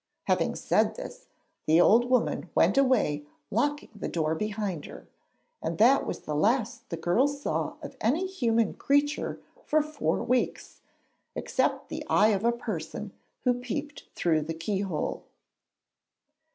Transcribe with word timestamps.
Having 0.23 0.55
said 0.55 0.95
this, 0.95 1.27
the 1.67 1.79
old 1.79 2.05
woman 2.09 2.49
went 2.55 2.75
away 2.75 3.23
locking 3.51 3.91
the 3.93 4.07
door 4.07 4.33
behind 4.33 4.85
her, 4.87 5.05
and 5.61 5.77
that 5.77 6.07
was 6.07 6.21
the 6.21 6.33
last 6.33 6.89
the 6.89 6.97
girl 6.97 7.27
saw 7.27 7.75
of 7.83 7.95
any 8.01 8.25
human 8.25 8.73
creature 8.73 9.39
for 9.63 9.83
four 9.83 10.23
weeks, 10.23 10.81
except 11.35 11.89
the 11.89 12.03
eye 12.09 12.29
of 12.29 12.43
a 12.43 12.51
person 12.51 13.13
who 13.43 13.53
peeped 13.53 14.05
through 14.15 14.41
the 14.41 14.55
keyhole. 14.55 15.21